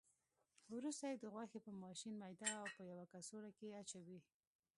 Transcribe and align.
وروسته 0.75 1.05
یې 1.09 1.15
د 1.19 1.25
غوښې 1.33 1.59
په 1.65 1.71
ماشین 1.83 2.13
میده 2.21 2.49
او 2.61 2.65
په 2.75 2.81
یوه 2.89 3.05
کڅوړه 3.11 3.51
کې 3.57 3.77
اچوي. 3.81 4.19